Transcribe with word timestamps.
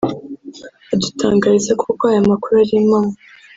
adutangariza 0.93 1.71
ko 1.79 1.83
koko 1.87 2.03
ayo 2.11 2.21
makuru 2.31 2.53
ari 2.63 2.73
impamo 2.81 3.13